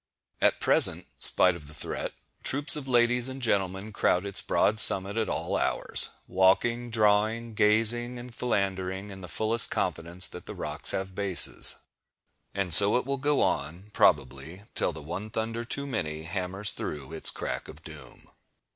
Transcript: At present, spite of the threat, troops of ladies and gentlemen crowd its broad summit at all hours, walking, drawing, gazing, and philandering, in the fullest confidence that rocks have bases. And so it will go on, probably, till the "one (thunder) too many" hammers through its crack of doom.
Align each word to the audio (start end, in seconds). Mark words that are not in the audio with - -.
At 0.41 0.59
present, 0.59 1.05
spite 1.19 1.53
of 1.55 1.67
the 1.67 1.75
threat, 1.75 2.13
troops 2.43 2.75
of 2.75 2.87
ladies 2.87 3.29
and 3.29 3.39
gentlemen 3.39 3.93
crowd 3.93 4.25
its 4.25 4.41
broad 4.41 4.79
summit 4.79 5.15
at 5.15 5.29
all 5.29 5.55
hours, 5.55 6.09
walking, 6.27 6.89
drawing, 6.89 7.53
gazing, 7.53 8.17
and 8.17 8.33
philandering, 8.33 9.11
in 9.11 9.21
the 9.21 9.27
fullest 9.27 9.69
confidence 9.69 10.27
that 10.29 10.51
rocks 10.51 10.89
have 10.89 11.13
bases. 11.13 11.75
And 12.51 12.73
so 12.73 12.97
it 12.97 13.05
will 13.05 13.17
go 13.17 13.43
on, 13.43 13.91
probably, 13.93 14.63
till 14.73 14.91
the 14.91 15.03
"one 15.03 15.29
(thunder) 15.29 15.63
too 15.63 15.85
many" 15.85 16.23
hammers 16.23 16.71
through 16.71 17.13
its 17.13 17.29
crack 17.29 17.67
of 17.67 17.83
doom. 17.83 18.27